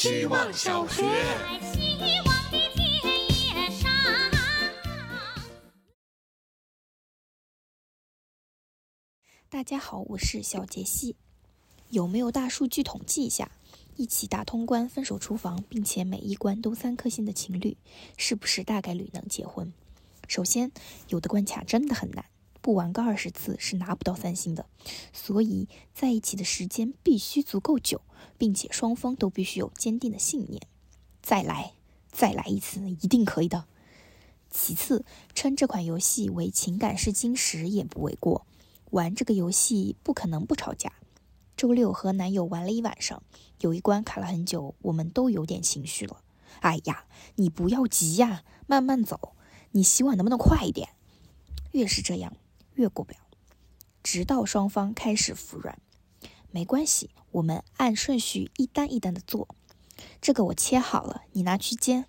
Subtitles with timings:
[0.00, 1.02] 希望小学。
[1.02, 2.58] 希望的。
[9.50, 11.16] 大家好，我是小杰西。
[11.90, 13.52] 有没有大数据统计一下，
[13.96, 17.76] 一起打通关、分手厨房，并且每一关都三颗星的情侣，
[18.16, 19.70] 是不是大概率能结婚？
[20.26, 20.72] 首先，
[21.08, 22.24] 有的关卡真的很难，
[22.70, 24.64] 不玩个二十次是拿不到三星的，
[25.12, 28.00] 所以在一起的时间必须足够久，
[28.38, 30.62] 并且双方都必须有坚定的信念。
[31.20, 31.72] 再来，
[32.12, 33.64] 再来一次，一定可以的。
[34.52, 38.46] 其次，称这款游戏为情感试金石也不为过。
[38.90, 40.92] 玩这个游戏不可能不吵架。
[41.56, 43.20] 周六和男友玩了一晚上，
[43.62, 46.22] 有一关卡了很久，我们都有点情绪了。
[46.60, 49.32] 哎呀，你不要急呀，慢慢走。
[49.72, 50.90] 你洗碗能不能快一点？
[51.72, 52.36] 越是这样，
[52.80, 53.18] 越过不了，
[54.02, 55.78] 直到双方开始服软。
[56.50, 59.54] 没关系，我们按顺序一单一单的做。
[60.20, 62.06] 这个我切好了，你拿去煎。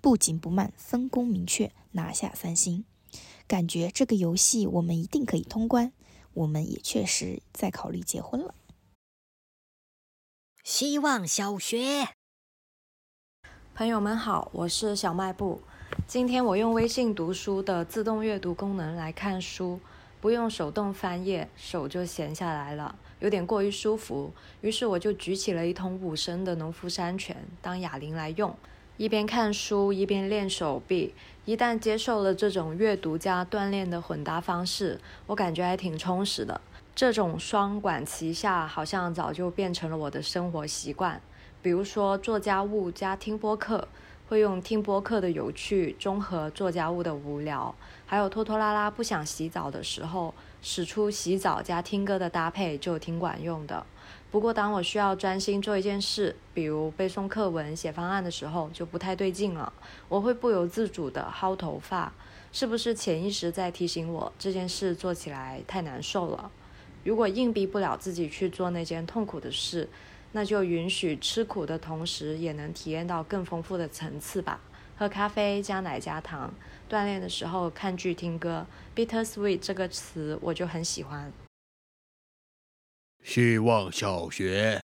[0.00, 2.84] 不紧不慢，分工明确，拿下三星。
[3.48, 5.92] 感觉这个游戏我们一定可以通关。
[6.34, 8.54] 我们也确实在考虑结婚了。
[10.62, 12.08] 希望小学，
[13.74, 15.60] 朋友们好，我是小卖部。
[16.06, 19.80] 今天我用微信读书的自动阅读功能来看书，
[20.20, 24.32] 不用手动翻页，手就闲下来了，有点过于舒服。
[24.60, 28.56] 于是我就举起了一桶五升的农夫山泉当哑铃来用，
[28.96, 31.14] 一边看书一边练手臂。
[31.44, 36.60] 一旦接受了这种阅读加锻炼的混搭方式，我感觉还挺充实的。
[36.94, 41.20] 这种双管齐下，好像早就变成了我的生活习惯。
[41.62, 43.86] 比如说做家务加听播客，
[44.28, 47.72] 会用听播客的有趣中和做家务的无聊；
[48.06, 53.86] 还有拖拖拉拉不想洗澡的时候，使出洗澡加听歌的搭配就挺管用的。
[54.28, 59.72] 不过当我需要专心做一件事，比如背诵课文、写方案的时候，就不太对劲了。
[60.08, 62.12] 我会不由自主地薅头发，
[62.52, 66.50] 是不是潜意识在提醒我这件事做起来太难受了？
[67.04, 69.88] 如果硬逼不了自己去做那件痛苦的事，
[70.32, 74.60] 那就允许吃苦的同时，也能体验到更丰富的层次吧。
[74.98, 76.52] 喝咖啡加奶加糖，
[76.88, 81.32] 锻炼的时候看剧听歌，bitter sweet 这个词我就很喜欢。
[83.22, 84.80] 希望小学。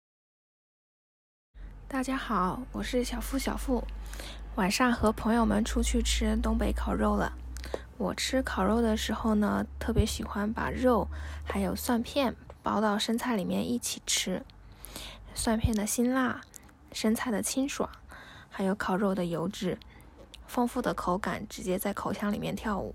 [1.89, 3.83] 大家好，我是小付小付。
[4.57, 7.33] 晚上和朋友们出去吃东北烤肉了。
[7.99, 11.09] 我吃烤肉的时候呢，特别喜欢把肉
[11.45, 14.43] 还有蒜片包到生菜里面一起吃。
[15.37, 16.41] 蒜片的辛辣，
[16.93, 17.91] 生菜的清爽，
[18.49, 19.79] 还有烤肉的油脂，
[20.47, 22.95] 丰富的口感直接在口腔里面跳舞。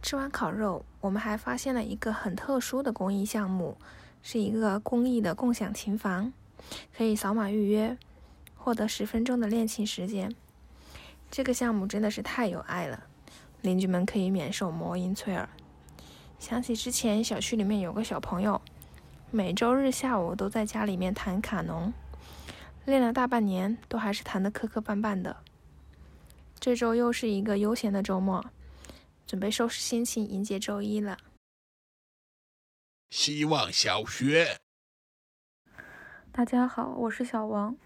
[0.00, 3.76] 吃完烤肉，我们还发现了一个很特殊的公益项目，
[4.22, 6.32] 是一个公益的共享琴房，
[6.96, 7.98] 可以扫码预约，
[8.56, 10.34] 获得十分钟的练琴时间。
[11.30, 13.04] 这个项目真的是太有爱了，
[13.60, 15.46] 邻居们可以免受魔音催耳。
[16.38, 18.62] 想起之前小区里面有个小朋友，
[19.36, 21.92] 每周日下午都在家里面弹卡农，
[22.86, 25.36] 练了大半年，都还是弹得磕磕绊绊的。
[26.58, 28.42] 这周又是一个悠闲的周末。
[29.26, 31.18] 准备收拾心情迎接周一了。
[33.10, 34.56] 希望小学。
[36.32, 37.76] 大家好，我是小王。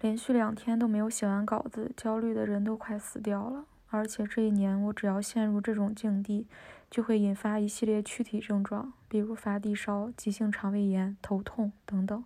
[0.00, 3.66] 连续两天都没有写完稿子，焦虑的人都快死掉了。
[3.88, 6.46] 而且这一年，我只要陷入这种境地，
[6.94, 12.24] 就会引发一系列躯体症状，比如发低烧、急性肠胃炎、头痛等等。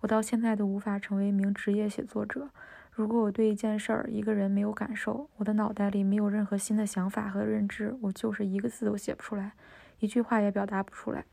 [0.00, 2.50] 我到现在都无法成为一名职业写作者。
[2.90, 9.52] 如果我对一件事儿、一个人没有感受，我的脑袋里没有任何新的想法和认知，我就是一个字都写不出来，
[10.00, 11.24] 一句话也表达不出来。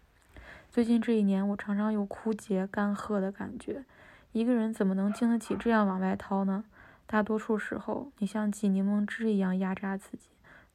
[0.69, 3.85] 最近这一年，我常常有枯竭、干涸的感觉。
[4.33, 6.63] 一个人怎么能经得起这样往外掏呢？
[7.07, 10.27] 大多数时候，你像挤柠檬汁一样压榨自己，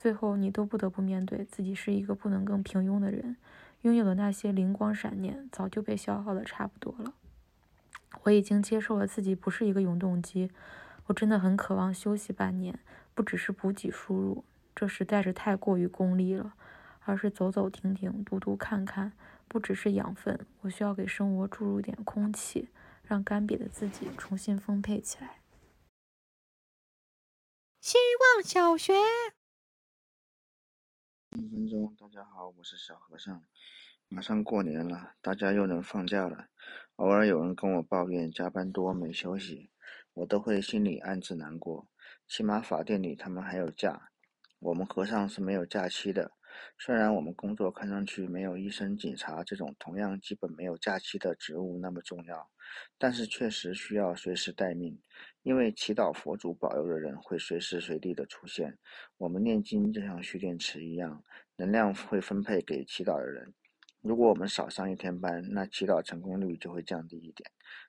[0.02, 3.36] 最后你都不得不面对自己是一个不能更平庸的人，
[3.82, 7.14] 拥有的那些灵光闪念早就被消耗的差不多了。
[8.24, 10.50] 我已经接受了自己不是一个永动机。
[11.06, 12.80] 我真的很渴望休息半年，
[13.14, 14.44] 不只是补给输入，
[14.74, 16.54] 这实在是太过于功利了，
[17.04, 19.12] 而是走走停停、读读看看，
[19.46, 22.70] 不只是养分，我需要给生活注入点空气，
[23.04, 25.38] 让干瘪的自己重新丰沛起来。
[27.80, 27.98] 希
[28.34, 28.94] 望小学。
[31.34, 33.42] 一分钟，大家好，我是小和尚。
[34.08, 36.48] 马上过年了，大家又能放假了。
[36.96, 39.70] 偶尔有人跟我抱怨加班多没休息。
[40.12, 41.88] 我都会心里暗自难过，
[42.28, 44.10] 起码法店里他们还有假，
[44.58, 46.32] 我们和尚是没有假期的。
[46.78, 52.50] 虽然我们工作看上去没有医生、警察这种同样基本没有假期的职务那么重要，
[52.98, 54.98] 但是确实需要随时待命，
[55.42, 58.78] 因为祈祷佛祖保佑的人会随时随地的出现。
[59.18, 61.22] 我们念经就像蓄电池一样，
[61.56, 63.52] 能量会分配给祈祷的人。
[64.00, 67.48] 如果我们少上一天班，那祈祷成功率就会降低一点。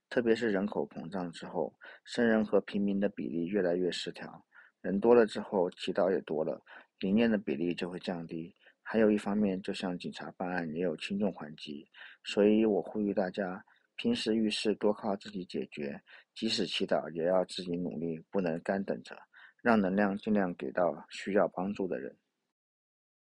[0.09, 1.73] 特别是人口膨胀之后，
[2.05, 4.45] 僧人和平民的比例越来越失调，
[4.81, 6.61] 人多了之后，祈祷也多了，
[7.03, 8.55] 灵验的比例就会降低。
[8.81, 11.85] 还有一方面，就像警察办案也有轻重缓急，
[12.23, 13.61] 所以我呼吁大家，
[13.97, 16.01] 平时遇事多靠自己解决，
[16.33, 19.17] 即使祈祷也要自己努力，不能干等着，
[19.61, 22.15] 让能量尽量给到需要帮助的人。